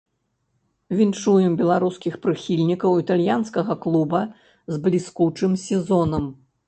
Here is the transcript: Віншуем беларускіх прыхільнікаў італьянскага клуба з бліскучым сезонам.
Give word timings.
Віншуем 1.01 1.57
беларускіх 1.59 2.13
прыхільнікаў 2.23 2.91
італьянскага 3.03 3.73
клуба 3.87 4.21
з 4.75 4.81
бліскучым 4.89 5.51
сезонам. 5.67 6.25